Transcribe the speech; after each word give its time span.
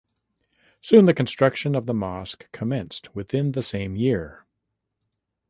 Soon 0.81 1.05
the 1.05 1.13
construction 1.13 1.75
of 1.75 1.85
the 1.85 1.93
mosque 1.93 2.51
commenced 2.51 3.13
within 3.13 3.51
the 3.51 3.61
same 3.61 3.95
year. 3.95 4.47